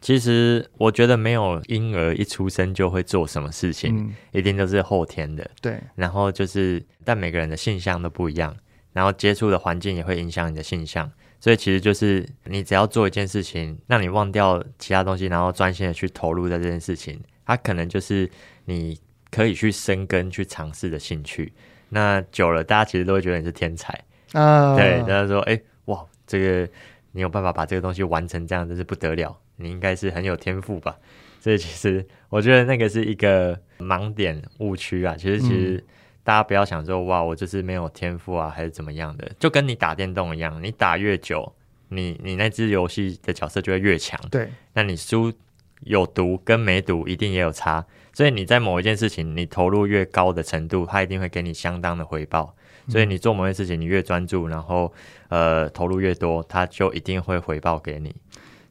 [0.00, 5.50] 其实我觉得没有婴儿一出生就会做什么事情，嗯、一定都是后天的。
[5.60, 8.56] 对，然后就是，但每个人的性向都不一样，
[8.92, 11.10] 然后接触的环境也会影响你的性向，
[11.42, 18.30] 所以其实就是你只要做一件事情，让你忘掉其他东西，然后专心的去投入在这件事情，它可能就是
[18.66, 18.96] 你
[19.28, 21.52] 可以去生根、去尝试的兴趣。
[21.88, 23.92] 那久了，大家其实都会觉得你是天才
[24.34, 24.76] 啊。
[24.76, 26.70] 对，大家说，哎，哇，这个
[27.10, 29.36] 你有办法把这个东西完成这样，真是不得了。
[29.56, 30.96] 你应该是很有天赋吧？
[31.40, 35.16] 所以其实我觉得那个是一个盲点误区啊。
[35.16, 35.84] 其实其实
[36.24, 39.30] 大家不要想说哇，我就是没有天赋啊，还是怎么样的？
[39.38, 41.52] 就跟你打电动一样，你打越久，
[41.88, 44.20] 你你那只游戏的角色就会越强。
[44.30, 45.32] 对，那你输
[45.80, 47.84] 有毒跟没毒一定也有差。
[48.12, 52.54] 所以你在某一件事情你投入越高的程度，它一定会给你相当的回报。
[52.88, 54.92] 所以你做某件事情你越专注，然后
[55.28, 58.14] 呃投入越多，它就一定会回报给你。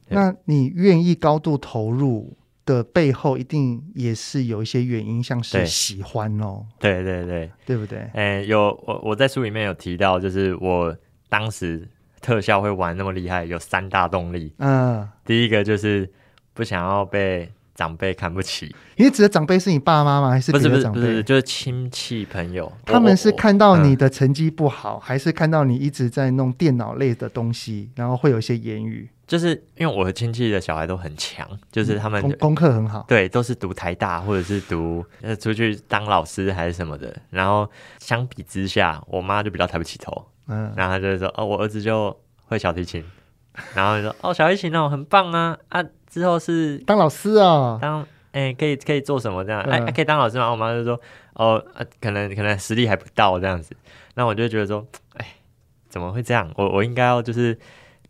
[0.08, 6.64] 那你愿意高度投入的背后，一定也是有一些原因，像是喜欢哦。
[6.78, 7.98] 对对对，对不对？
[8.14, 10.96] 哎、欸，有我我在书里面有提到，就是我
[11.28, 11.88] 当时
[12.20, 14.54] 特效会玩那么厉害，有三大动力。
[14.58, 16.08] 嗯，第一个就是
[16.54, 18.74] 不想要被长辈看不起。
[18.96, 20.30] 你指的长辈是你爸妈吗？
[20.30, 20.52] 还是？
[20.52, 22.70] 不是不是，就是亲戚朋友。
[22.84, 29.08] 他们是看到你的成绩不好，还是看到你一直在弄电脑类的东西，然后会有一些言语？
[29.32, 37.16] 就是因为我的亲戚的小孩都很强，就是他们功功课很好，对，都是读台大或者是读呃出去当老师还是什么的。
[37.30, 37.66] 然后
[37.98, 42.14] 相比之下，我妈就比较抬不起头，嗯，然后她就会说：“哦，我儿子就
[42.44, 43.02] 会小提琴。”
[43.74, 45.82] 然后就说：“哦，小提琴哦，很棒啊啊！
[46.06, 49.62] 之后是当老师啊，当哎、欸、可以可以做什么这样？
[49.62, 51.00] 哎、可以当老师吗？”我妈就说
[51.32, 53.74] ：“哦，啊、可能可能实力还不到这样子。”
[54.12, 55.26] 那我就觉得说：“哎，
[55.88, 56.52] 怎么会这样？
[56.56, 57.58] 我我应该要就是。”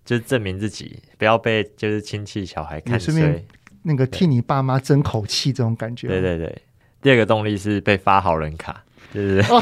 [0.05, 3.43] 就是证明自己，不要被就是亲戚小孩看衰，
[3.83, 6.09] 那个替你爸妈争口气这种感觉。
[6.09, 6.63] 对对对，
[7.01, 9.61] 第二个动力是被发好人卡， 对对对，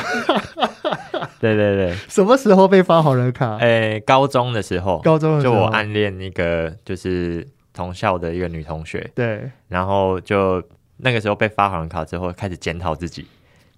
[1.41, 1.95] 对对对。
[2.09, 3.57] 什么时候被发好人卡？
[3.57, 10.63] 诶、欸，高中的时候，高中的时候就我暗恋一个就是同校的一个女同学，对，然后就
[10.99, 13.27] 那个时候被发好人卡之后，开始检讨自己，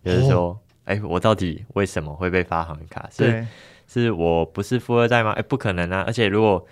[0.04, 3.08] 就是说，哎、哦欸，我到底为什么会被发好人卡？
[3.10, 3.46] 是。
[3.92, 5.32] 是我不是富二代吗？
[5.32, 6.02] 哎，不可能啊！
[6.06, 6.66] 而且如果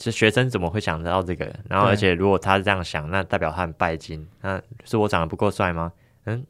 [0.00, 1.54] 是学生，怎么会想得到这个？
[1.68, 4.26] 然后，而且如果他是这样想，那代表他很拜金。
[4.40, 5.92] 那是我长得不够帅吗？
[6.24, 6.44] 嗯，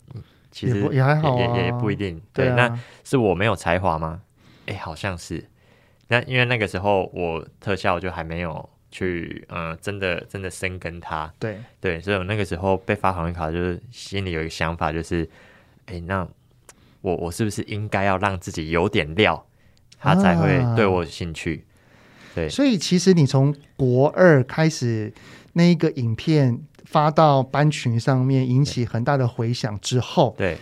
[0.50, 2.18] 其实也，也还好、啊，也也不一定。
[2.32, 4.22] 对，对啊、那是我没有才华吗？
[4.64, 5.44] 哎，好像是。
[6.08, 11.30] 那因为那个时候我特效就还没有去，嗯、呃，真的真的深耕他。
[11.38, 15.28] 对对，所以我那个时候被发好运卡，就是心里有一个想法，就是，
[15.84, 16.26] 哎，那
[17.02, 19.44] 我我是不是应该要让自己有点料？
[20.04, 22.48] 他才会对我有兴趣，啊、对。
[22.48, 25.12] 所以其实你从国二开始，
[25.54, 30.58] 那一个影片发到班群上面，引起很大的回响之后，对，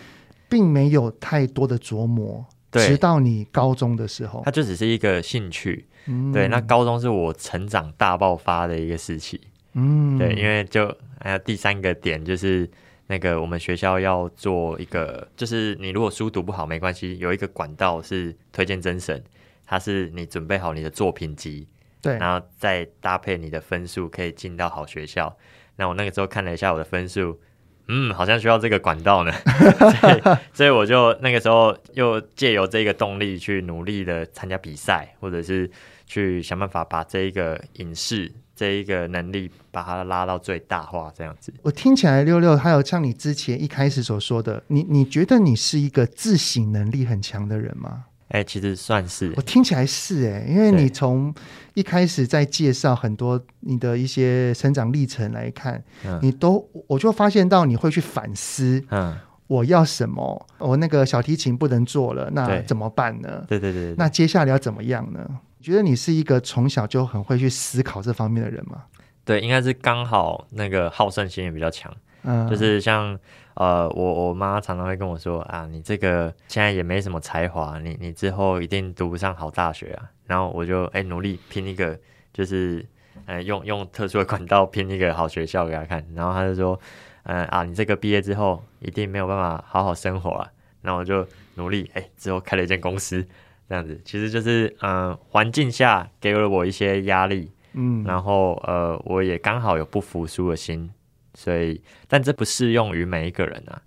[0.47, 2.45] 并没有太多的琢磨。
[2.71, 5.85] 对，直到你高中的时候，它就只是一个兴趣。
[6.05, 6.47] 嗯，对。
[6.47, 9.39] 那高中是我成长大爆发的一个时期。
[9.73, 12.69] 嗯，对，因为就还有第三个点就是。
[13.13, 19.23] 那个我们学校要做一个，就是你如果书读不好没关系，有一个管道是推荐真神，
[19.67, 21.67] 它是你准备好你的作品集，
[22.01, 25.37] 对，然后再搭配你的分数可以进到好学校。
[25.75, 27.39] 那我那个时候看了一下我的分数，
[27.87, 29.31] 嗯，好像需要这个管道呢，
[30.01, 35.69] 所以所以我就那个时候又借由这个动力去努力的参加比赛，或者是
[36.07, 41.53] 去想办法把这一个影视这一个能力把它拉到最大化，这样子。
[41.61, 48.05] 我听起来六六还有像你之前一开始所说的，你你觉得你是一个自省能力很强的人吗？
[48.29, 51.31] 哎、欸，其实算是，我听起来是哎、欸，因为你从
[51.75, 60.47] 一开始在介绍很多你的一些成长历程来看，嗯、你都我就发现到你会去反思，嗯，我要什么？
[60.57, 63.45] 我那个小提琴不能做了，那怎么办呢？
[63.47, 65.29] 对对对，对，那接下来要怎么样呢？
[65.63, 68.83] 你觉得你是一个从小就很会去思考这方面的人吗？
[69.23, 73.17] 对，应该是刚好那个好胜心也比较强，嗯，就是像。
[73.55, 80.09] 呃，我我妈常常会跟我说啊，你这个现在也没什么才华，你你之后一定读不上好大学啊。
[80.25, 81.95] 然后我就哎、欸、努力拼一个，
[82.33, 82.83] 就是
[83.27, 86.03] 呃用用特殊的管道拼一个好学校给她看。
[86.15, 86.79] 然后她就说，
[87.25, 90.49] 嗯、呃、啊，你这个毕业之后一定没有办法好好生活啊。
[90.81, 91.23] 然后我就
[91.53, 93.23] 努力，哎、欸，之后开了一间公司，
[93.67, 100.89] 这样子，其实就是嗯、呃、环境下给了我一些压力，嗯，然后呃我也刚好有不服输的心。
[101.35, 103.81] 所以，但这不适用于每一个人啊。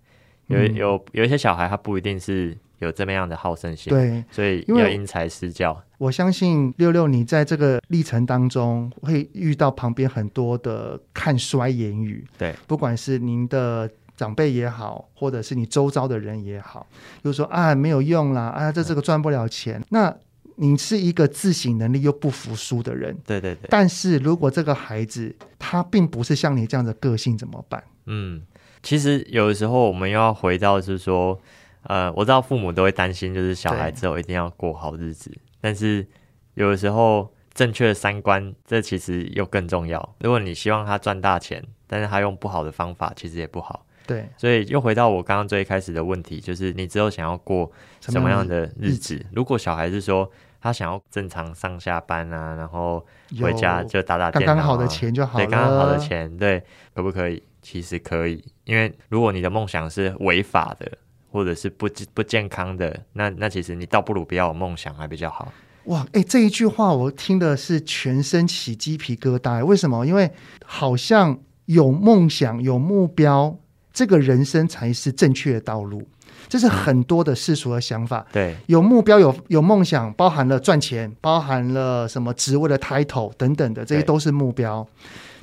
[0.49, 3.89] 有有有一些小孩，他不一定是有这么样的好胜心。
[3.89, 5.81] 对，所以要因材施教。
[5.99, 12.27] 我相信六六，你在这个历程当中会遇到旁边很多的看衰言语。
[12.37, 16.87] 对，不管是您的长辈也好，或者是你周遭的人也好，
[17.23, 19.83] 就是说啊，没有用啦，啊，这这个赚不了钱。
[19.91, 20.15] 那
[20.57, 23.69] 你是一个自省能力又不服输的人，对对对。
[23.69, 27.85] 但是如果这个孩子他并不是像你这样的个性，怎么办？
[28.07, 28.43] 嗯，
[28.83, 31.39] 其实有的时候我们又要回到是说，
[31.83, 35.31] 呃，我知道父母都会担心，就是小孩之后一定要过好日子。
[35.61, 36.07] 但是
[36.55, 40.17] 有的时候正确的三观，这其实又更重要。
[40.21, 43.86] 如果你希望他赚大钱，但是他用不好的方法，其实也不好。
[44.07, 49.25] 对，所以又回到我刚刚最一开始的问题，就是你之后想要过什么样的日子？
[49.33, 50.31] 如果小孩是说。
[50.59, 53.05] 他想要正常上下班啊，然后
[53.41, 55.45] 回家就打打电脑，刚刚好的钱就好了。
[55.45, 56.61] 对，刚刚好的钱，对，
[56.93, 57.41] 可不可以？
[57.63, 60.91] 其实可以，因为如果你的梦想是违法的，
[61.31, 65.53] 或者是不不健康的，那那其实你倒不如不要有梦想还比较好。
[65.85, 69.65] 哇，哎，这一句话我听的是全身起鸡皮疙瘩。
[69.65, 70.05] 为什么？
[70.05, 70.29] 因为
[70.65, 73.57] 好像有梦想、有目标，
[73.97, 76.07] 这个人生才是正确的道路。
[76.49, 78.25] 这是很多的世俗的想法。
[78.31, 84.87] 对，有目标、有有梦想，包含了赚钱，包含了什么职位的 title 等等的，这些都是目标。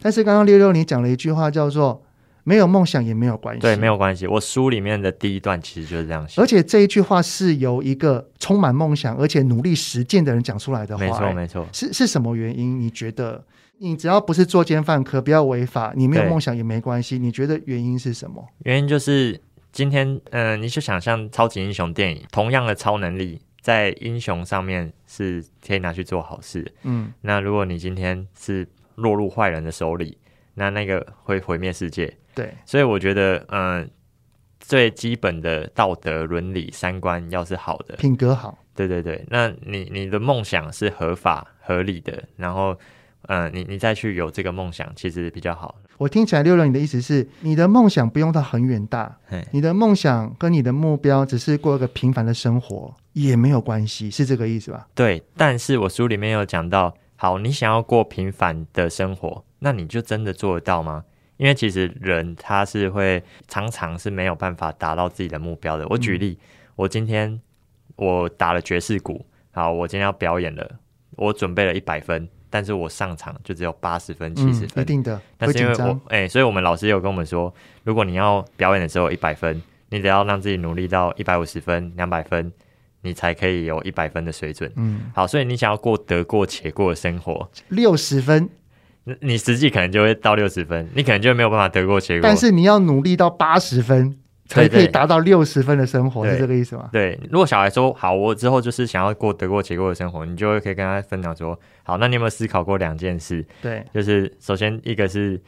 [0.01, 2.01] 但是刚刚六六你讲了一句话，叫做
[2.45, 3.59] “没有梦想也没有关系”。
[3.63, 4.27] 对，没有关系。
[4.27, 6.39] 我书里面的第一段其实就是这样写。
[6.39, 11.03] 而且这一句话是由一个充满梦想而且努力实践的人讲出来的话。
[11.03, 11.67] 没错，没错。
[11.73, 12.79] 是是什么原因？
[12.79, 13.43] 你觉得
[13.79, 17.19] 你只要不是作奸犯科，不要违法，你没有梦想也没关系。
[17.19, 18.47] 你觉得原因是什么？
[18.59, 19.41] 原因就是。
[19.73, 26.71] 今天，嗯、呃，你就想象超级英雄电影，同样的超能力，在英雄上面是可以拿去做好事。
[26.83, 30.15] 嗯，那如果你今天是落入坏人的手里，
[30.53, 32.15] 那那个会毁灭世界。
[32.35, 33.87] 对，所以我觉得，嗯、呃，
[34.59, 42.77] 最基本的道德伦理三观要是好的，品格好，对对对，那你你的梦想是合法合理的，然后。
[43.27, 45.75] 嗯，你你再去有这个梦想，其实比较好。
[45.97, 54.87] 我听起来，六六，你的意思是，你的梦想不用到很远大，嘿你的梦想跟你的目标只是过一个平凡的生活也没有关系，是这个意思吧？
[54.93, 55.23] 对。
[55.37, 61.05] 但是我书里面有讲到，好，你想要过平凡的生活，那你就真的做得到吗？
[61.37, 65.87] 因为其实人他是会常常是没有办法达到自己的目标的。
[65.89, 67.39] 我举例，嗯、我今天
[67.95, 70.69] 我打了爵士鼓，好，我今天要表演了，
[71.15, 72.27] 我准备了一百分。
[72.53, 75.19] 但是我上场就只有八十分、七十分，一定的。
[75.39, 77.51] 但是因为我哎、欸，所以我们老师有跟我们说，
[77.83, 82.53] 如果你要表演的时候一百分，你得要让自己努力到一百五十分、两百分，
[83.01, 84.71] 你才可以有一百分的水准。
[84.75, 88.47] 嗯，好，所以你想要过得过且过的生活，六十分，
[89.21, 92.21] 你实际可能就会到六十分，你可能就没有办法得过且过。
[92.21, 94.19] 但是你要努力到八十分。
[94.45, 96.89] 才可以达到六十分的生活，是这个意思吗？
[96.91, 103.45] 对，如果小孩说好，我之后就是想要过得过且过的生活，你就会可以跟他分享说，好，那你有没有思考过两件事？
[103.61, 105.41] 对，就是首先一个是，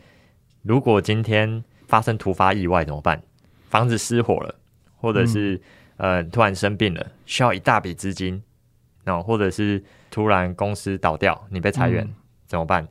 [0.63, 3.21] 如果今天发生突发意外怎么办？
[3.69, 4.55] 房子失火了，
[4.95, 5.55] 或者是、
[5.97, 8.41] 嗯、呃突然生病了，需要一大笔资金，
[9.03, 12.13] 然后或者是突然公司倒掉，你被裁员、嗯、
[12.47, 12.87] 怎么办？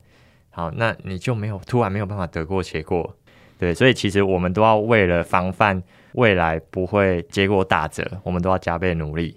[0.51, 3.17] 好，那你就没有突然没有办法得过且过。
[3.59, 5.83] 对，所以其实我们都要为了防范
[6.13, 9.37] 未来不会结果打折，我们都要加倍努力。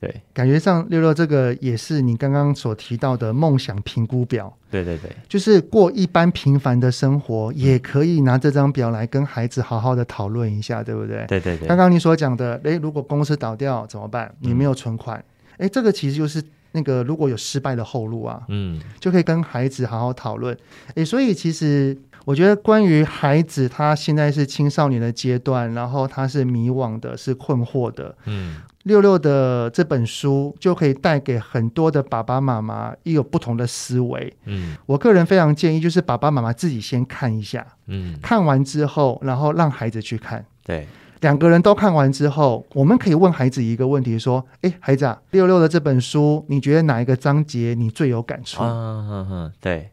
[0.00, 4.54] 对，感觉上六六这个也是你刚刚所提到的梦想评估表。
[4.70, 11.24] 对对对，就是过一般平凡的生活，也可以拿这张表来跟孩子好好的讨论一下，对不对？
[11.26, 11.66] 对对对。
[11.66, 14.34] 刚刚你所讲的，诶，如果公司倒掉怎么办？
[14.40, 15.24] 你没有存款，
[15.56, 16.42] 诶，这个其实就是
[16.72, 20.54] 那个如果有失败的后路啊，嗯，就可以跟孩子好好讨论。
[20.96, 28.56] 诶，所以其实我觉得，关于孩子他现在是青少年的阶段，然后他是迷惘的，是困惑的，嗯。
[28.84, 34.30] 六六的这本书就可以带给很多的爸爸妈妈一有不同的思维。
[34.44, 37.66] 嗯，我个人非常建议，就是爸爸妈妈自己先看一下。
[37.86, 40.44] 嗯，看完之后，然后让孩子去看。
[40.62, 40.86] 对，
[41.22, 48.62] 两个人都看完之后，我们可以问孩子一个问题：说，哎，孩子啊，六六的这本书，你觉得哪一个章节你最有感触？
[48.62, 49.88] 嗯嗯嗯，对。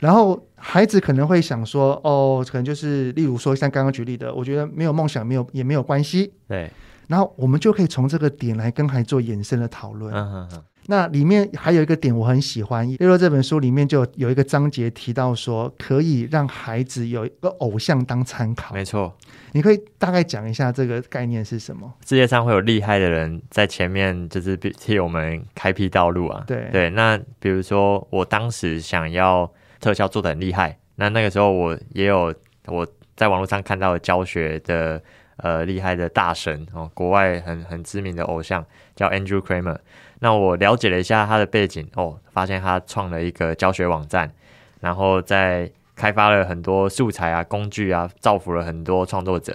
[0.00, 6.32] 然后孩子可能会想说，哦，可能就是例如说像刚刚举例的，我觉得没有梦想，没有也没有关系。
[6.48, 6.70] 对。
[7.08, 10.12] 然后我们就可以从这个点来跟孩子做延伸的讨论。
[10.12, 10.62] 嗯嗯。
[10.88, 18.72] 那里面还有一个点我很喜欢，六六这本书里面就有一个章节提到说，可以让孩子有一个偶像当参考。
[18.72, 19.12] 没错，
[19.52, 21.92] 你可以大概讲一下这个概念是什么？
[22.06, 26.44] 世界上会有厉害的人在前面，就是替我们开辟道路啊。
[26.46, 26.90] 对对。
[26.90, 29.50] 那比如说，我当时想要
[29.86, 32.34] 特效做的很厉害，那那个时候我也有
[32.66, 32.84] 我
[33.14, 35.00] 在网络上看到的教学的。
[35.38, 38.64] 呃，厉害的大神哦，国外很很知名的偶像
[38.94, 39.76] 叫 Andrew Kramer。
[40.20, 44.32] 那我了解了一下他的背景哦，发现他创了一个教学网站，
[44.80, 49.54] 然后在开发了很多素材啊、工具啊，造福了很多创作者。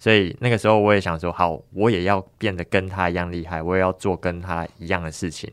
[0.00, 5.48] 所以那个时候我也想说，好，我也要变得跟他一样厉害，我也要做跟他一样的事情。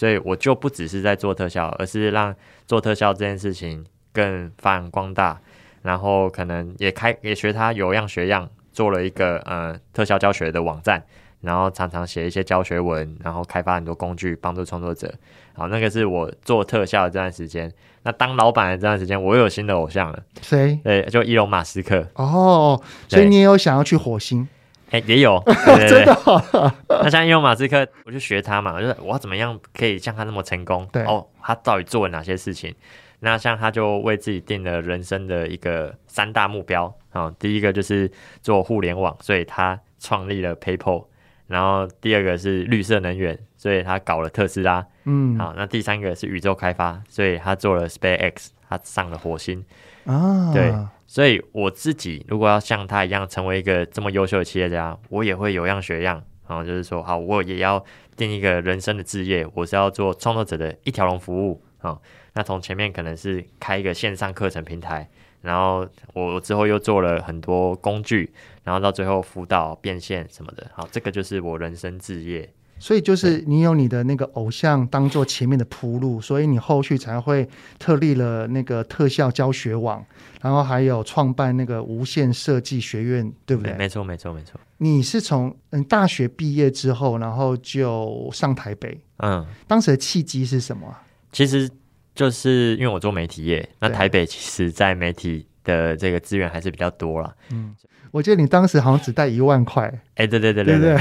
[0.00, 2.34] 所以我就不只是在做特效，而是让
[2.66, 3.84] 做特效这件事情
[4.14, 5.38] 更发扬光大，
[5.82, 8.48] 然后可能也开也学他有样学样。
[8.72, 11.02] 做了一个呃特效教学的网站，
[11.42, 15.12] 然后常常写一些教学文，然后开发很多工具帮助创作者。
[15.52, 17.70] 好，那个是我做特效的这段时间。
[18.04, 20.22] 那当老板的这段时间，我又有新的偶像了。
[20.40, 20.80] 谁？
[20.82, 22.06] 对，就伊隆马斯克。
[22.14, 24.48] 哦，所以你也有想要去火星？
[24.90, 26.72] 哎，也有， 对对对真的、哦。
[26.88, 30.86] 那像因为马斯克，我就学他嘛，我就我要怎么样可以像他那么成功？
[30.92, 32.74] 对哦，他到底做了哪些事情？
[33.20, 38.10] 那像他就为自己定了人生的一个三大目标啊、哦，第一个就是
[38.40, 41.04] 做互联网，所以他创立了 PayPal，
[41.46, 49.62] 然后第二个是绿色能源，所以他搞了特斯拉，嗯，好，那第三个是宇宙开发，所以他做了 SpaceX，他上了火星
[50.06, 50.72] 啊，对，
[51.10, 57.84] 所以我自己如果要像他一样成为一个这么优秀的企业家，我也会有样学样，然后就是说，好，我也要
[58.16, 61.98] 定一个人生的志业，我是要做创作者的一条龙服务啊。
[62.34, 65.10] 那从前面可能是开一个线上课程平台，
[65.42, 65.84] 然后
[66.14, 68.32] 我之后又做了很多工具，
[68.62, 70.70] 然后到最后辅导变现什么的。
[70.72, 72.48] 好，这个就是我人生志业。
[72.80, 80.04] 所以就是你有你的那个偶像当做前面的铺路，所以你后续才会特立了那个特效教学网，
[80.40, 83.72] 然后还有创办那个无线设计学院，对不对？
[83.74, 84.58] 没错，没错，没错。
[84.78, 88.98] 你是从嗯大学毕业之后，然后就上台北。
[89.18, 90.96] 嗯，当时的契机是什么？
[91.30, 91.70] 其实。
[92.12, 97.34] 就是因为我做媒体业，那台北其实在媒体的这个资源还是比较多了。
[97.50, 97.74] 嗯，
[98.10, 99.86] 我记得你当时好像只带一万块。
[100.16, 100.96] 哎、对对对对，对，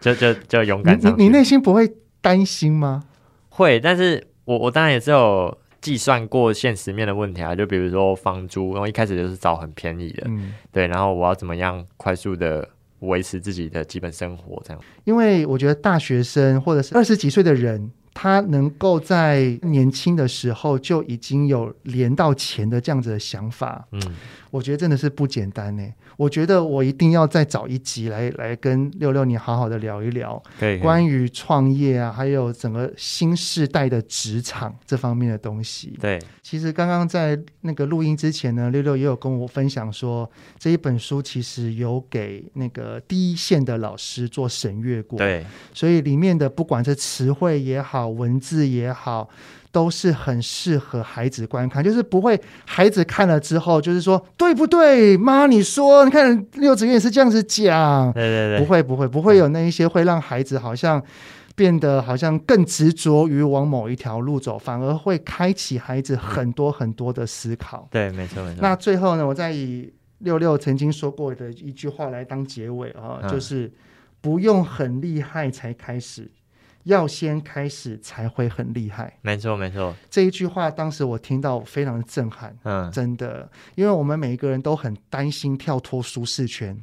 [0.00, 0.98] 就就就勇敢。
[1.00, 3.04] 你你内心不会担心吗？
[3.50, 7.54] 会，但是我我当然也是有计算过现实面的问题啊。
[7.54, 12.68] 就比如说房租，然后一开始就是找很便宜的，嗯，对，然后我要怎么样快速的
[13.00, 14.82] 维持自己的基本生活这样。
[15.04, 17.90] 因为我觉得大学生或者是二十几岁的人。
[18.12, 24.02] 他能够在年轻的时候就已经有连到钱的这样子的想法，嗯，
[24.50, 25.82] 我觉得真的是不简单呢。
[26.20, 30.42] 我觉得我一定要再找一集来来跟六六你好好的聊一聊，
[30.82, 35.96] 关于创业啊，还有整个新世代的职场这方面的东西。
[35.98, 45.42] 对，其实刚刚在那个录音之前呢，六六也有跟我分享说，这一本书其实有给那个第一线的老师做审阅过，对，
[45.72, 48.10] 所以里面的不管是词汇也好。
[48.10, 49.30] 文字也好，
[49.72, 55.16] 都是很适合孩子观看，就是不会孩子看了之后，就是说对不对？
[55.16, 61.00] 妈，你说，你看六子渊也是这样子讲，对对对，不会不会不会有那一些会让孩子好像
[61.54, 67.86] 变得好像更执着于往某一条路走，反而会开启孩子很多很多的思考。
[67.90, 68.58] 对，没错没错。
[68.60, 73.70] 那最后呢，我再以六六曾经说过的一句话来当结尾啊，就是
[74.20, 76.30] 不用很厉害才开始。
[76.84, 79.94] 要先开始才会很厉害，没错没错。
[80.08, 86.76] 这一句话当时我听到非常的震撼，嗯，真的，因为我们每一个人都很担心跳脱舒适圈，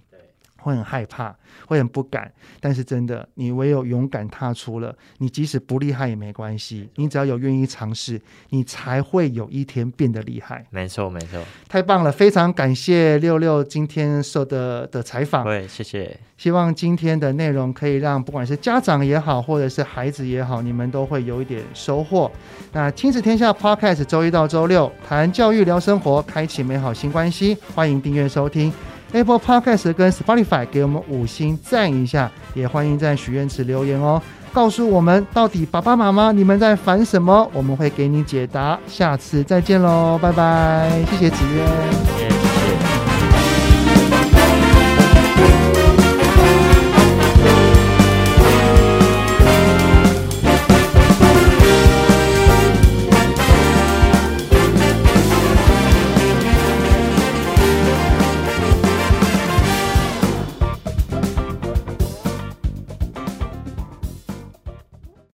[0.60, 1.36] 会很害怕，
[1.68, 10.66] 会很不敢，但是真的，你唯有勇敢踏出了，你即使不厉害也没关系，你只要有愿意尝试，你才会有一天变得厉害。
[10.70, 15.44] 没错，没错，太棒了，非常感谢六六今天受的的采访。
[15.44, 16.20] 对，谢谢。
[16.38, 22.32] 希望今天的内容可以让不管是家长也好，或者是孩子也好，你们都会有一点收获。
[22.72, 28.72] 那亲子天下 Podcast 周一到周六谈教育聊生活，开启美好新关系，欢迎订阅收听。
[29.14, 34.22] Apple Podcast 跟 Spotify 给我们五星赞一下，也欢迎在许愿池留言哦，
[34.54, 38.78] 告诉我们到底爸爸妈妈你们在烦什么，我们会给你解答。
[38.88, 42.47] 下次再见喽，拜拜，谢谢子渊。